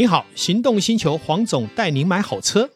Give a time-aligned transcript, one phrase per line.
[0.00, 2.70] 你好，行动星球黄总带您买好车。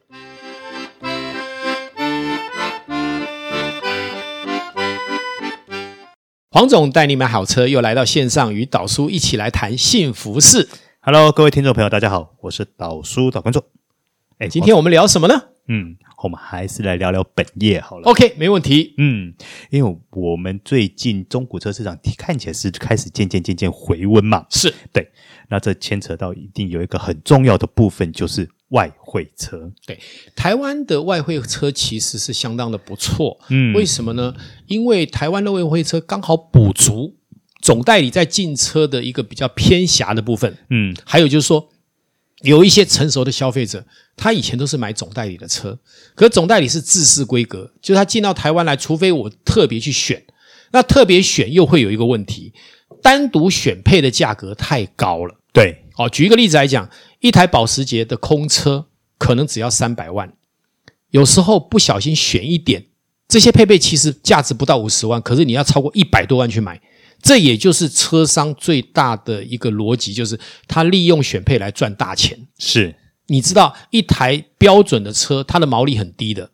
[6.50, 10.68] 黄总带你买好车，又来到线上与导叔一起来谈幸福事。
[11.00, 13.64] Hello，各位听众朋友，大家好，我是导叔导观众。
[14.36, 15.44] 哎，今天我们聊什么呢？
[15.68, 18.08] 嗯，我们还是来聊聊本业好了。
[18.08, 18.94] OK，没问题。
[18.96, 19.34] 嗯，
[19.68, 24.46] 因为我们最近中古车市场看起来是开始渐渐渐渐回温嘛。
[24.48, 25.06] 是对。
[25.50, 29.70] 那这牵扯到一定有一个很重要的部分，就是外汇车。
[29.86, 30.00] 对，
[30.34, 33.38] 台湾的外汇车其实是相当的不错。
[33.50, 34.34] 嗯，为什么呢？
[34.66, 37.16] 因为台湾的外汇车刚好补足
[37.60, 40.56] 总代理在进车的一个比较偏狭的部分。
[40.70, 41.68] 嗯，还有就是说，
[42.44, 43.84] 有一些成熟的消费者，
[44.16, 45.78] 他以前都是买总代理的车，
[46.14, 50.22] 可总代理是自式规格，就是他进到台湾来，除非我特别去选，
[50.70, 52.52] 那特别选又会有一个问题。
[53.02, 56.88] 单独选配的价格太高了，对，好，举一个例子来讲，
[57.20, 60.32] 一台保时捷的空车可能只要三百万，
[61.10, 62.84] 有时候不小心选一点，
[63.26, 66.80] 这些配备其实价值不到五十万，可是你要超过一百多万去买，
[67.24, 72.46] 这也就是车商最大的一个逻辑，就是他利用选配来赚大钱。
[72.56, 72.94] 是，
[73.26, 76.52] 你知道一台标准的车，它的毛利很低的，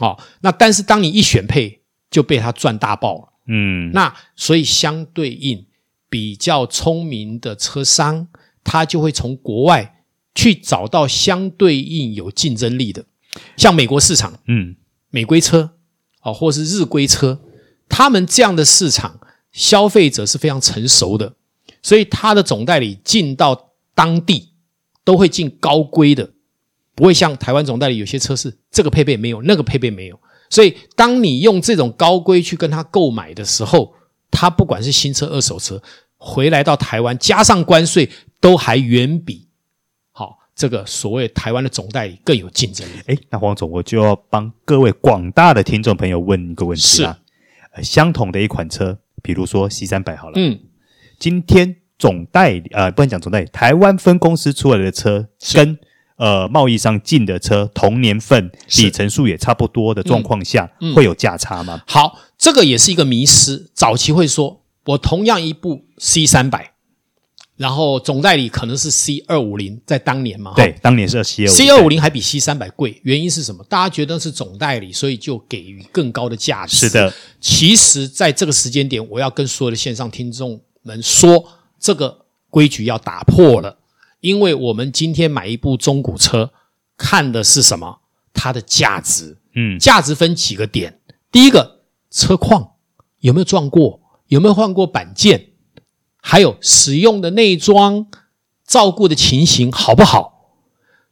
[0.00, 3.32] 哦，那但是当你一选配，就被他赚大爆了。
[3.46, 5.66] 嗯，那所以相对应。
[6.12, 8.26] 比较聪明的车商，
[8.64, 10.02] 他就会从国外
[10.34, 13.04] 去找到相对应有竞争力的，
[13.56, 14.74] 像美国市场，嗯，
[15.10, 15.74] 美规车
[16.22, 17.42] 哦，或是日规车，
[17.88, 19.20] 他们这样的市场
[19.52, 21.34] 消费者是非常成熟的，
[21.82, 24.50] 所以他的总代理进到当地
[25.04, 26.30] 都会进高规的，
[26.94, 33.94] 不会像台湾总代理有些车是这个配备没有，那个配备没有，所以当你用这种高规去跟他购买的时候。
[34.32, 35.82] 他不管是新车、二手车，
[36.16, 39.48] 回来到台湾，加上关税，都还远比
[40.12, 42.92] 好这个所谓台湾的总代理更有竞争力。
[43.06, 47.18] 哎，那黄总，我就要帮各位广大的听众朋友问一个问题啦。
[47.74, 50.58] 是，相同的一款车，比如说 C 三百好了，嗯，
[51.18, 55.78] 今天总代理呃，不能讲总代理，台湾分公司出来的车跟
[56.16, 61.82] 呃贸易商进的车同年份，里程数也差不多的状况下，嗯嗯、会有价差吗？
[61.86, 62.18] 好。
[62.40, 63.70] 这个也是一个迷失。
[63.74, 66.69] 早期会说，我同样一部 C 三百，
[67.60, 72.98] 然后总代理可能是 C 二五零，在当年嘛，对，当年是 C 二五零，C 二五零还比 C 三百贵。
[73.04, 73.62] 原因是什么？
[73.64, 76.88] 大家觉得是总代理，所以就给予更高的价值。
[76.88, 81.46] 是的，其实在这个时间点，我要跟所有的线上听众们说，
[81.78, 83.76] 这个规矩要打破了。
[84.20, 86.50] 因为我们今天买一部中古车，
[86.96, 88.00] 看的是什么？
[88.32, 89.36] 它的价值。
[89.54, 90.98] 嗯，价值分几个点。
[91.30, 91.80] 第一个。
[92.12, 92.72] 车况
[93.20, 94.00] 有没有撞过？
[94.26, 95.49] 有没有换过板件？
[96.20, 98.06] 还有使用的内装
[98.66, 100.58] 照顾的情形好不好？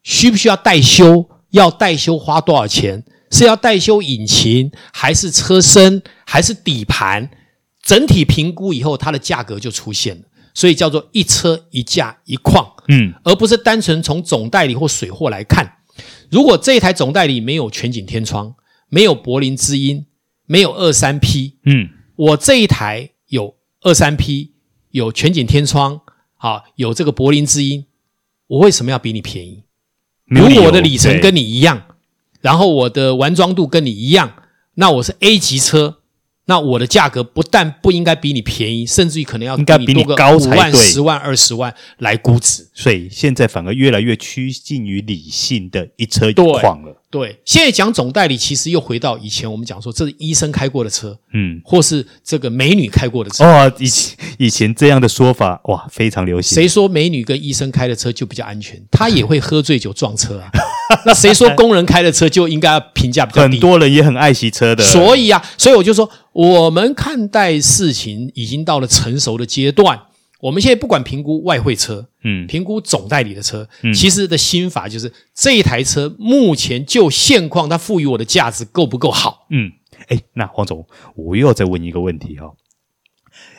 [0.02, 1.28] 需不需要代修？
[1.50, 3.04] 要代修花多少钱？
[3.30, 7.30] 是要代修引擎，还是车身，还是底盘？
[7.82, 10.22] 整体评估以后，它的价格就出现了。
[10.54, 15.66] 所以叫做一车一价一况，嗯，而不是单纯从总代理或水货来看。
[16.30, 18.54] 如果这一台总代理没有全景天窗，
[18.88, 20.06] 没有柏林之音。
[20.50, 24.54] 没有二三 P，嗯，我这一台有二三 P，
[24.90, 26.00] 有全景天窗，
[26.36, 27.86] 好，有这个柏林之音，
[28.46, 29.64] 我为什么要比你便宜？
[30.26, 31.82] 如果我的里程跟你一样，
[32.40, 34.32] 然后我的完装度跟你一样，
[34.74, 35.96] 那我是 A 级车。
[36.50, 42.66] 那我的价格不但不应该比你便宜，甚至于可能要应该比你高五万、十万、二十万来估值。
[42.72, 46.97] 所以现在反而越来越趋近于理性的一车一况了。
[47.10, 53.44] 对，现在讲总代理，其实又回到以前我们讲说，这是医生开过的车，嗯，或是这个美女开过的车。
[53.44, 56.54] 哦，以前以前这样的说法，哇，非常流行。
[56.54, 58.78] 谁说美女跟医生开的车就比较安全？
[58.90, 60.50] 他也会喝醉酒撞车啊。
[61.06, 63.52] 那谁说工人开的车就应该要评价比较低？
[63.52, 64.84] 很多人也很爱惜车的。
[64.84, 69.98] 所以啊，所以我就说，我们看待事情已经到了成熟的阶段。
[70.40, 79.46] 我们现在不管评估外汇车，嗯，评估总代理的车，嗯，其实的心法就是这一台车目前就现况，它赋予我的价值够不够好？
[79.50, 79.72] 嗯，
[80.08, 82.52] 诶，那黄总，我又要再问一个问题哈。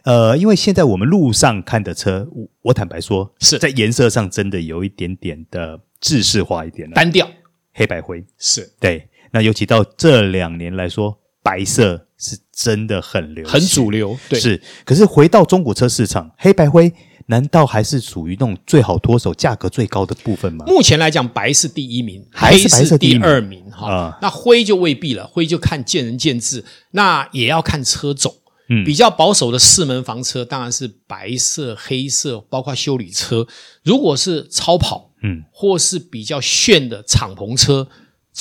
[0.04, 5.82] 呃，因为现在我们路上看的车，我，我坦白说，是在颜色上真的有一点点的。
[6.02, 7.30] 制式化一点了，单调，
[7.74, 9.10] 黑白灰是对。
[9.32, 14.18] 那尤其到这两年来说，白色是真的很流行，很主流。
[14.28, 14.62] 对，是。
[14.84, 16.92] 可是回到中古车市场，黑白灰
[17.28, 20.66] 难道还是属于那种最好脱手、价格最高的部分吗？
[20.68, 24.18] 目前来讲，白是第一名，还是第二名哈。
[24.22, 28.36] 那灰就未必了，灰就看见仁见智，那也要看车种。
[28.70, 33.48] 嗯，比较保守的四门房车当然是白色、黑色，包括修理车。
[33.84, 35.08] 如果是超跑。
[35.22, 37.90] 嗯，或是比较炫的敞篷车。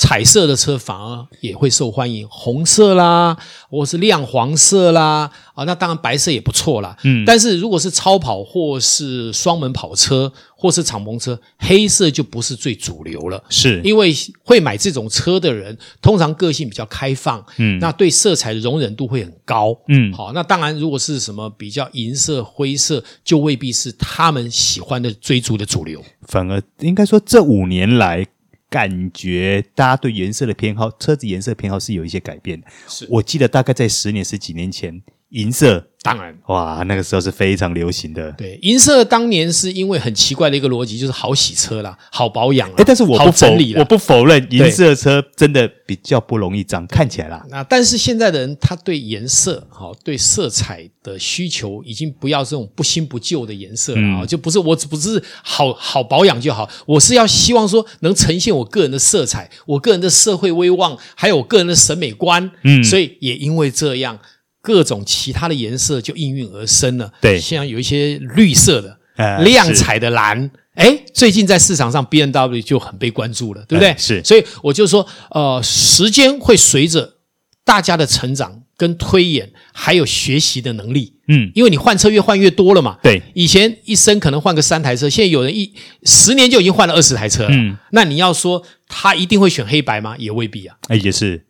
[0.01, 3.35] 彩色的车反而也会受欢迎，红色啦，
[3.69, 6.95] 或是亮黄色啦，啊，那当然白色也不错啦。
[7.03, 13.43] 嗯，但是如果是超跑或是双门跑车或是敞篷车，黑色就不是最主流了。
[13.49, 26.01] 是，因为会买这种车的人，通常个性比较开放，嗯，那对色彩的容忍度会很高，嗯，好，那当然如果是什么比较银色、灰色，就未必是他们喜欢的追逐的主流。
[26.21, 28.25] 反而应该说，这五年来。
[28.69, 32.61] 感觉大家对颜色的偏好，车子颜色偏好是有一些改变。
[32.87, 35.85] 是我记得大概在十年、十几年前，银色。
[36.01, 38.31] 当然，哇，那个时候是非常流行的。
[38.31, 42.69] 对，银色当年是因为很奇怪的一个逻辑，就是好洗车啦，好保养。
[42.77, 47.45] 哎，但是我不否认，我不否认银色车真的比较不容易脏，看起来啦。
[47.49, 62.49] 那但是现在的人，他对颜色，好对色彩的需求，已经不要这种不新不旧的颜色了啊，嗯、就不是我只不是好好保养就好，我是要希望说能呈现我个人的色彩，我个人的社会威望，还有我个人的审美观。
[62.63, 64.17] 嗯，所以也因为这样。
[64.61, 67.11] 各种其他的颜色就应运而生了。
[67.21, 73.91] 对，像有一些绿色的、呃、亮彩的蓝，哎，最近在市场上 B N W 就很被关注了，对不对？
[73.91, 77.15] 呃、是，所以我就说，呃，时间会随着
[77.63, 82.97] 大家的成长跟推演，还有学习的能力，嗯，因为你换车越换越多了嘛。
[83.03, 85.73] 对，以前一生可能换个三台车，现在有人一
[86.03, 87.49] 十年就已经换了二十台车了。
[87.51, 90.15] 嗯，那你要说他一定会选黑白吗？
[90.17, 90.77] 也未必啊。
[90.87, 91.45] 哎，也是。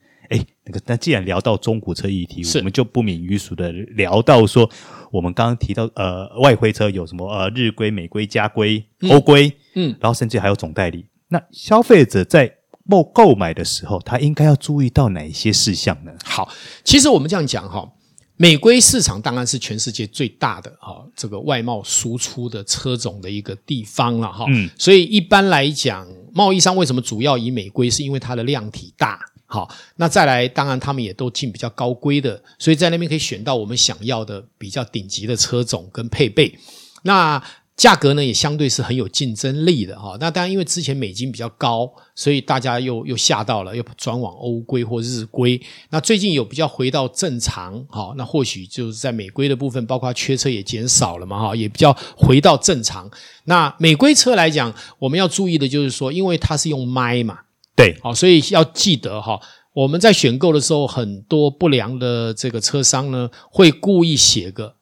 [0.73, 4.69] 哎，那既然聊到中古车议题，我们就不免于俗的聊到说，
[5.11, 11.05] 我们刚刚提到呃，外规车有什么呃，日规、美规、加规、欧规，嗯，然后甚至还有总代理。
[11.29, 12.55] 那消费者在
[12.89, 16.11] 购购买的时候，他应该要注意到哪些事项呢？
[16.23, 16.49] 好，
[16.83, 17.87] 其实我们这样讲哈，
[18.35, 24.45] 美规市场当然是全世界最大的哈，这个外贸输出的车种的一个地方了哈。
[24.49, 27.89] 嗯，所以一般来讲，贸易商为什么主要以美规？
[27.89, 29.19] 是因为它的量体大。
[29.51, 36.55] 好，那再来，当然他们也都进比较高规的，所以在那边可以选到我们想要的比较顶级的车种跟配备。
[37.01, 37.43] 那
[37.75, 40.15] 价格呢，也相对是很有竞争力的哈。
[40.19, 45.59] 那当然，因为之前美金比较高，所以大家又又吓到了，又转往欧规或日规。
[45.89, 53.09] 那最近有比较回到正常，好，那或许就是在美规的部分，包括缺车也减少了嘛哈，也比较回到正常。
[53.45, 57.39] 那美规车来讲，我们要注意的就是说，因为它是用麦嘛。
[57.79, 59.39] 对，好，所以要记得哈，
[59.71, 64.75] 我们在选购的时候，很多不良的这个车商呢，会故意写个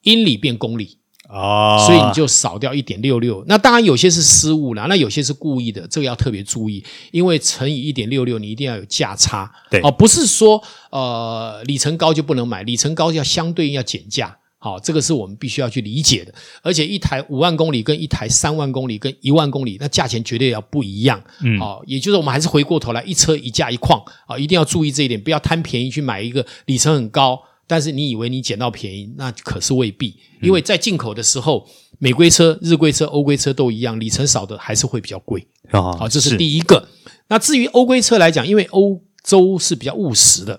[0.00, 0.96] 英里变公里
[1.28, 3.44] 哦，所以你就少掉一点六六。
[3.46, 6.82] 那当然有些是失误啦，那有些是故意的，这个要特别注意，
[7.12, 9.52] 因为乘以一点六六，你一定要有价差。
[9.70, 14.38] 对，哦，不是说呃里程高就不能买，里程高要相对应要减价。
[14.66, 21.22] 好，这个是我们必须要去理解的，而且一台五万公里跟一台三万公里跟一万公里，那价钱绝对要不一样。
[21.40, 31.64] 嗯，好，也就是我们还是回过头来，一车一价一况啊，一定要注意这一点，不要贪便宜去买一个里程很高，但是你以为你捡到便宜，那可是未必，因为在进口的时候，
[32.00, 35.46] 美规车、日规车、欧规车都一样，里程少的还是会比较贵。
[35.70, 36.88] 好，这是第一个。
[37.28, 40.58] 那至于欧规车来讲，因为欧洲是比较务实的。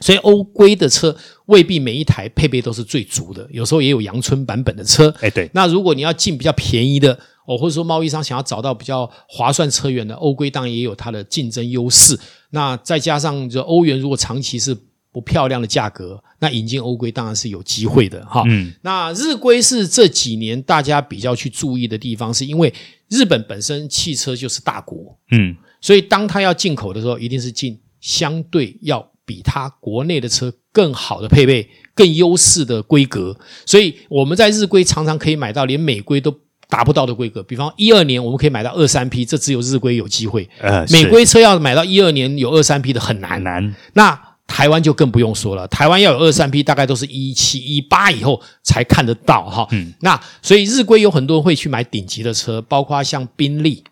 [0.00, 1.14] 所以欧规的车
[1.46, 5.14] 未必每一台配备都是最足的，有时候也有阳春版本的车。
[5.20, 5.48] 哎，对。
[5.52, 7.12] 那如果你要进比较便宜的，
[7.46, 12.18] 哦，或者说贸易商想要找到比较划算车源的，欧规当然也有它的竞争优势。
[12.50, 14.76] 那再加上就欧元如果长期是
[15.12, 18.42] 不漂亮的价格，那引进欧规当然是有机会的哈。
[18.46, 18.72] 嗯。
[18.82, 22.72] 那日规是这几年大家比较去注意的地方，是因为
[23.08, 29.06] 日本本身汽车就是大国，嗯，所以当它要进口的时候，一定是进相对要。
[29.30, 36.34] 比它国内的车更好的配备、更优势的规格，所以我们在日规常常可以买到连美规都
[36.68, 37.40] 达不到的规格。
[37.44, 40.50] 比方一二年我们可以买到二三 P，这只有日规有机会。
[40.60, 43.40] 呃，美规车要买到一二年有二三 P 的很难。
[43.44, 43.72] 难。
[43.92, 49.68] 那台湾就更不用说了，台湾要有二三 P，大概都是一七一八以后才看得到哈。
[49.70, 49.94] 嗯。
[50.00, 53.84] 那所以日规有很多人会去买顶级的车，包括像宾利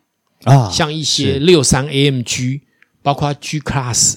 [0.43, 2.63] 啊，像一些六三 AMG，
[3.05, 4.17] 包括 G Class。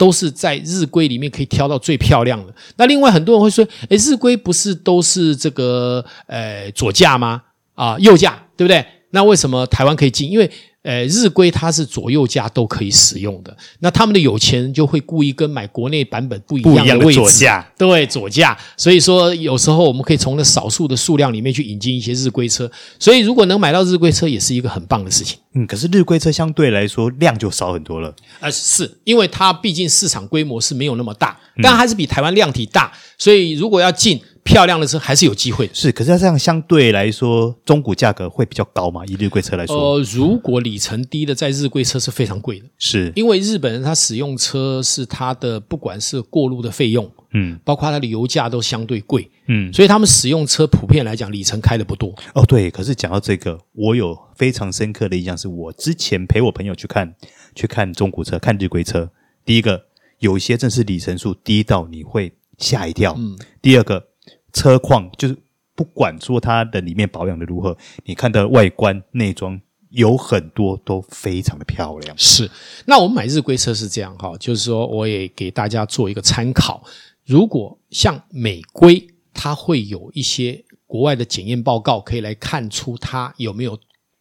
[0.00, 2.54] 都是在日规里面可以挑到最漂亮的。
[2.78, 7.42] 那另外很多人会说，诶，日规不是都是这个呃左驾吗？
[7.74, 8.82] 啊，右驾对不对？
[9.10, 10.30] 那为什么台湾可以进？
[10.30, 10.50] 因为
[10.82, 18.56] 呃，日规它是左右驾都可以使用的，那他们的有钱人就会故意跟买国内版本不一样的位置，左驾，对，左驾。
[18.78, 25.38] 所以说有时候我们可以从那少数的数量里面去引进一些日规车，所以如果能买到日规车，也是一个很棒的事情。
[25.52, 34.18] 嗯，可是日规车相对来说量就少很多了，呃，是因为它毕竟市场规模是没有那么大，但还是比台湾量体大，所以如果要进。
[34.42, 35.74] 漂亮的车还是有机会的。
[35.74, 39.04] 是，可是它这样相对来说，中古价格会比较高嘛？
[39.06, 42.66] 以日规车来说，呃，如果里程低的，在日规车是非常贵的。
[42.78, 52.14] 是，因为日本人他使用车是他的，不管是过路的费用，嗯，包括他的油价都相对贵，嗯，所以他们使用车普遍来讲里程开的不多。
[52.34, 52.70] 哦，对。
[52.70, 57.14] 可是讲到这个，我有非常深刻的印象，是我之前陪我朋友去看
[57.54, 59.10] 去看中古车，看日规车。
[59.44, 59.84] 第一个，
[60.18, 63.14] 有一些正是里程数低到你会吓一跳。
[63.18, 63.38] 嗯。
[63.62, 64.08] 第二个，
[64.52, 65.36] 车况就是
[65.74, 72.16] 不管说它的里面保养的如何，你看到外观内装有很多都非常的漂亮。
[72.18, 72.50] 是。
[72.86, 76.84] 那我们买日规车是这样哈，就是说我也给大家做一个参考。
[77.24, 83.78] 如果像美规，它会有一些国外的检验报告，可以来看出它有没有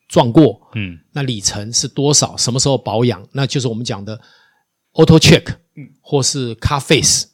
[0.07, 0.61] 撞过。
[0.75, 0.99] 嗯。
[1.11, 2.37] 那里程是多少？
[2.37, 3.27] 什么时候保养？
[3.31, 4.19] 那就是我们讲的。
[4.93, 5.45] Auto check，
[5.75, 7.25] 嗯或是 Carface，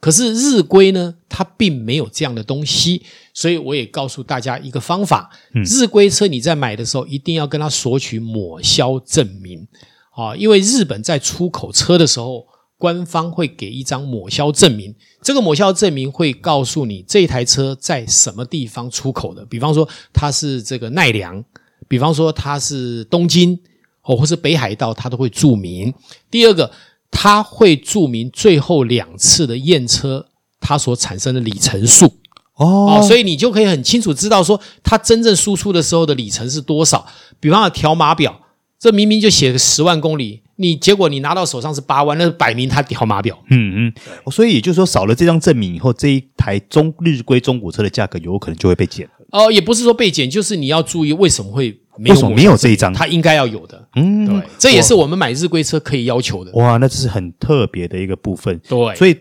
[0.00, 3.02] 可是日规呢，它并没有这样的东西，
[3.34, 9.68] 所以我也告诉大家一个方法：日规车你在买的时候，一定要跟他索取抹销证明
[10.12, 12.46] 啊，因为日本在出口车的时候，
[12.78, 21.44] 官方会给一张抹销证明，这个抹销证明会告诉你这台车在什么地方出口的，比方说它是这个奈良，
[21.86, 23.58] 比方说它是东京，
[24.04, 25.92] 哦，或是北海道，它都会注明。
[26.30, 26.72] 第二个。
[27.10, 30.26] 它会注明最后两次的验车，
[30.60, 32.06] 它所产生的里程数
[32.54, 37.06] 哦，哦，所以你就可以很清楚知道说它真正输出的时候的里程是多少。
[37.40, 38.40] 比方说调码表，
[38.78, 43.38] 这明明就写个十万公里，你结果你拿到手上是八万，那摆明它调码表。
[43.50, 49.08] 嗯嗯，所以也就是说少了这张证明以后，这一台中日规中古车的价格有可能就会被减。
[49.32, 51.80] 哦，也不是说被减，就是你要注意为什么会。
[52.06, 52.90] 为什么没有这一张？
[52.94, 53.88] 它应该要有的。
[53.94, 56.50] 嗯，对，这也是我们买日规车可以要求的。
[56.52, 58.58] 哇，那这是很特别的一个部分。
[58.66, 59.14] 对，所以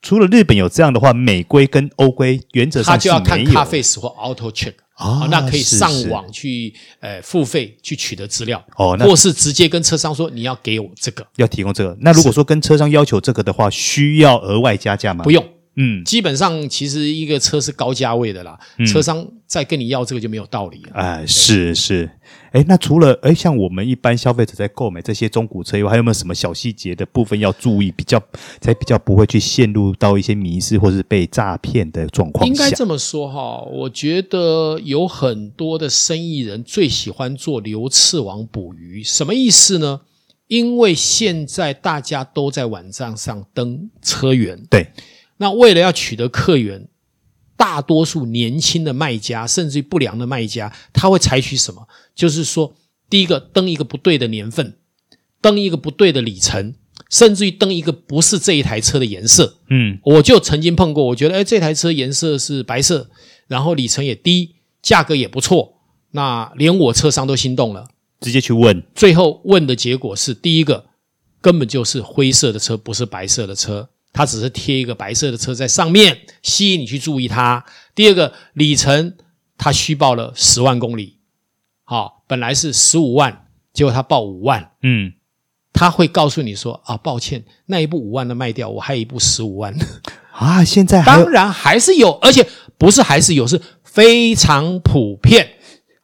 [0.00, 11.94] 除了日本有这样的话，美规跟欧规原则上它就要看 Carface 或 Auto Check 啊，那可以上网去呃付费去取得资料哦，那或是直接跟车商说你要给我这个，要提供这个。
[12.00, 15.22] 那如果说跟车商要求这个的话，需要额外加价吗？
[15.24, 15.44] 不用。
[15.76, 20.92] 嗯，基本上其实一个车是高价位的啦，嗯、车商再跟你要这个就没有道理了。
[20.94, 22.08] 哎，是是，
[22.52, 28.22] 哎，那除了哎，像我们一般消费者在购买这些中古车以外，还有没有什么小细节的部分要注意，比较
[28.60, 32.46] 才比较不会去陷入到一些迷失或是被诈骗的状况？
[32.46, 40.02] 应该这么说哈，我觉得有很多的生意人最喜欢做流刺网捕鱼，什么意思呢？
[40.46, 44.86] 因为现在大家都在网站上登车源，对。
[45.38, 46.88] 那为了要取得客源，
[47.56, 51.86] 大多数年轻的卖家，甚至于不良的卖家，他会采取什么？
[52.14, 52.74] 就是说，
[53.08, 54.76] 第一个登一个不对的年份，
[55.40, 56.74] 登一个不对的里程，
[57.10, 59.58] 甚至于登一个不是这一台车的颜色。
[59.70, 63.10] 嗯，我就曾经碰过，我觉得，哎，这台车颜色是白色，
[63.46, 65.74] 然后里程也低，价格也不错，
[66.12, 67.88] 那连我车商都心动了，
[68.20, 70.86] 直接去问，最后问的结果是，第一个
[71.40, 73.90] 根本就是灰色的车，不是白色的车。
[74.14, 77.64] 它只是贴一个白色的车在上面，吸引你去注意它。
[77.96, 79.16] 第二个里程，
[79.58, 81.18] 它虚报了十万公里，
[81.82, 85.14] 好，本来是十五万，结果它报五万，嗯，
[85.72, 89.74] 他会告诉你说啊，抱歉，那一部五万的卖掉，我还有一部十五万
[90.30, 90.64] 啊。
[90.64, 95.56] 现在当然还是有，而且不是还是有，是非常普遍，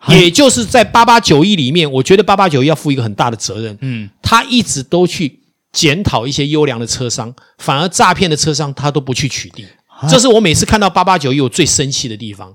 [0.09, 5.40] 也就是在八八九一里面，我觉得八八九一要负一个很大的责任，嗯，他一直都去。
[5.73, 9.65] 检讨一些优良的车商，反而诈骗的车商他都不去取缔，
[10.09, 12.55] 这是我每次看到八八九一我最生气的地方。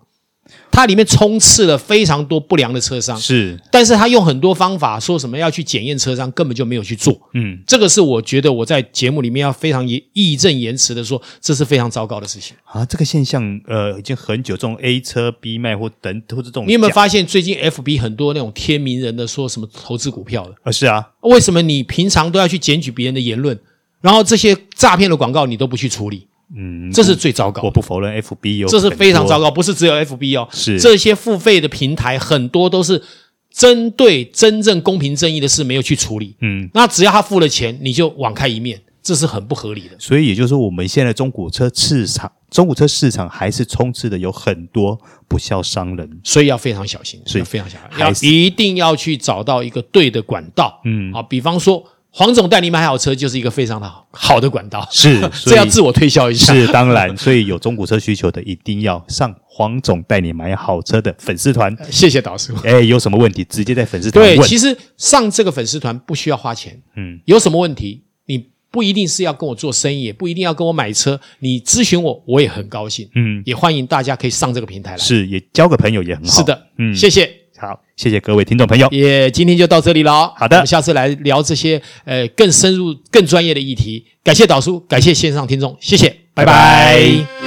[0.75, 7.17] 它里面充斥了非常多不良的车商，是，但是他用很多方法说什么要去检验车商，根本就没有去做。
[7.34, 12.86] 嗯，这个是我觉得我在节目里面要非常义正言辞的说，这是非常糟糕的事情啊。
[12.86, 20.55] 这个现象呃已经很久，这种 A 车 B 卖或等或者这种，你有没有发现最近 FB 很多那种贴名人的说什么投资股票的？
[20.63, 23.58] 啊，是啊，为什么你平常都要去检举别人的言论，
[24.01, 26.27] 然后这些诈骗的广告你都不去处理？
[26.55, 27.63] 嗯，这是最糟糕。
[27.63, 33.01] 我不否认 FB 有，这是非常糟糕，不是只有 FB 哦，是这些付费的平台很多都是
[33.49, 36.35] 针对真正公平正义的事没有去处理。
[36.41, 39.95] 嗯，那只要他付了钱，你就网开一面，这是很不合理的。
[39.97, 50.79] 所以也就是说，我们现在中古车市场，中古车市场还是充斥的有很多不肖商人，所以要非常小心，所以非常小心，要一定要去找到一个对的管道。
[50.85, 51.83] 嗯，好，比方说。
[52.17, 56.53] 黄总带你买好车，就是一个非常的好好的管道，是， 这要自我推销一下。
[56.53, 61.75] 是，当然，所以有中古车需求的，一定要上黄总带你买好车的粉丝团。
[61.91, 62.53] 谢谢导师。
[62.63, 64.38] 哎，有什么问题，直接在粉丝团问。
[64.38, 66.81] 对，其实上这个粉丝团不需要花钱。
[66.95, 73.10] 嗯，有什么问题，你不一定是要跟我做生意，也不一定要跟我买车，你咨询我，我也很高兴。
[73.15, 76.31] 嗯，也欢迎大家可以上这个平台来，是也交个朋友也很好。
[76.31, 77.29] 是的，嗯，谢谢。
[77.57, 78.88] 好，谢谢各位听众朋友。
[78.91, 80.33] 也今天就到这里了。
[80.38, 84.05] 好的，我们下次来聊这些呃更深入、更专业的议题。
[84.24, 86.45] 感谢导叔，感谢线上听众，谢谢，拜拜。
[86.45, 87.44] 拜拜。